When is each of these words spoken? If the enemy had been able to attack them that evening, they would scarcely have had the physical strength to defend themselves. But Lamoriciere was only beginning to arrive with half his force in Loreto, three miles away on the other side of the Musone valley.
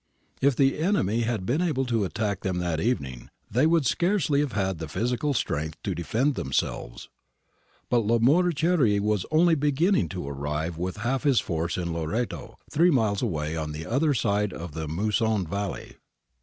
If 0.41 0.55
the 0.55 0.79
enemy 0.79 1.19
had 1.19 1.45
been 1.45 1.61
able 1.61 1.85
to 1.85 2.05
attack 2.05 2.39
them 2.39 2.57
that 2.57 2.79
evening, 2.79 3.29
they 3.51 3.67
would 3.67 3.85
scarcely 3.85 4.39
have 4.39 4.53
had 4.53 4.79
the 4.79 4.87
physical 4.87 5.35
strength 5.35 5.77
to 5.83 5.93
defend 5.93 6.33
themselves. 6.33 7.07
But 7.87 8.07
Lamoriciere 8.07 8.99
was 8.99 9.27
only 9.29 9.53
beginning 9.53 10.09
to 10.09 10.27
arrive 10.27 10.75
with 10.75 10.97
half 11.05 11.21
his 11.21 11.39
force 11.39 11.77
in 11.77 11.93
Loreto, 11.93 12.57
three 12.67 12.89
miles 12.89 13.21
away 13.21 13.55
on 13.55 13.73
the 13.73 13.85
other 13.85 14.15
side 14.15 14.53
of 14.53 14.71
the 14.71 14.87
Musone 14.87 15.47
valley. 15.47 15.97